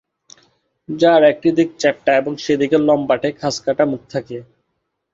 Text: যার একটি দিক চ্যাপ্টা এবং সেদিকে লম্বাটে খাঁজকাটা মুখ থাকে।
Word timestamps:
যার 0.89 1.21
একটি 1.23 1.49
দিক 1.57 1.69
চ্যাপ্টা 1.81 2.11
এবং 2.17 2.33
সেদিকে 2.37 2.77
লম্বাটে 2.87 3.29
খাঁজকাটা 3.39 3.83
মুখ 3.91 4.01
থাকে। 4.13 4.37